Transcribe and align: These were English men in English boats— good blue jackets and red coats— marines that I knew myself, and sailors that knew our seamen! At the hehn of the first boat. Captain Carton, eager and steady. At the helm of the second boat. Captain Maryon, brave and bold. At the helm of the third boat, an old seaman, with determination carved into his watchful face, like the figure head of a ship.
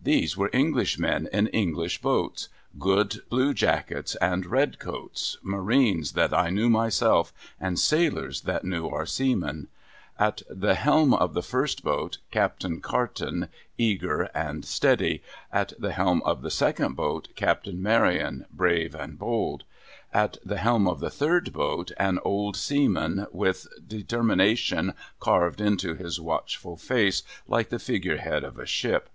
These 0.00 0.36
were 0.36 0.50
English 0.52 0.96
men 1.00 1.28
in 1.32 1.48
English 1.48 2.00
boats— 2.00 2.48
good 2.88 3.20
blue 3.28 3.52
jackets 3.52 4.14
and 4.20 4.46
red 4.46 4.78
coats— 4.78 5.36
marines 5.54 6.12
that 6.12 6.32
I 6.32 6.48
knew 6.50 6.70
myself, 6.70 7.32
and 7.60 7.76
sailors 7.76 8.42
that 8.42 8.62
knew 8.64 8.86
our 8.88 9.04
seamen! 9.04 9.66
At 10.16 10.42
the 10.48 10.74
hehn 10.76 11.12
of 11.12 11.34
the 11.34 11.42
first 11.42 11.82
boat. 11.82 12.18
Captain 12.30 12.80
Carton, 12.80 13.48
eager 13.76 14.30
and 14.32 14.64
steady. 14.64 15.20
At 15.52 15.72
the 15.78 15.92
helm 15.92 16.22
of 16.22 16.42
the 16.42 16.52
second 16.52 16.94
boat. 16.94 17.28
Captain 17.34 17.82
Maryon, 17.82 18.46
brave 18.54 18.94
and 18.94 19.18
bold. 19.18 19.64
At 20.14 20.36
the 20.44 20.58
helm 20.58 20.86
of 20.86 21.00
the 21.00 21.10
third 21.10 21.52
boat, 21.52 21.90
an 21.98 22.20
old 22.24 22.56
seaman, 22.56 23.26
with 23.32 23.66
determination 23.86 24.94
carved 25.18 25.60
into 25.60 25.94
his 25.94 26.20
watchful 26.20 26.76
face, 26.76 27.24
like 27.48 27.70
the 27.70 27.80
figure 27.80 28.18
head 28.18 28.44
of 28.44 28.56
a 28.60 28.64
ship. 28.64 29.10